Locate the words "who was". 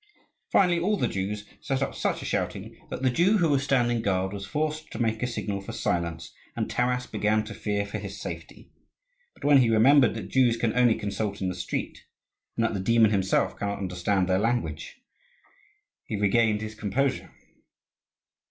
3.37-3.61